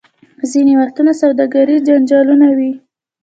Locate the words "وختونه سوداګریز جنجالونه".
0.81-2.47